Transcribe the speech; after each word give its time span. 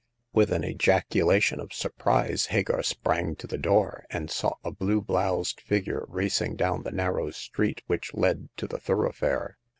With 0.33 0.51
an 0.51 0.63
ejaculation 0.65 1.59
of 1.59 1.73
surprise 1.73 2.47
Hagar 2.47 2.81
sprang 2.81 3.35
to 3.35 3.45
the 3.45 3.59
door, 3.59 4.07
and 4.09 4.31
saw 4.31 4.53
a 4.63 4.71
blue 4.71 4.99
bloused 4.99 5.61
figure 5.61 6.05
racing 6.07 6.55
down 6.55 6.81
the 6.81 6.91
narrow 6.91 7.29
street 7.29 7.83
which 7.85 8.15
led 8.15 8.49
to 8.57 8.65
the 8.65 8.79
thoroughfare. 8.79 9.59